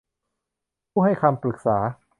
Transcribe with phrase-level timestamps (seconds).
[0.91, 1.77] ผู้ให้คำปรึกษา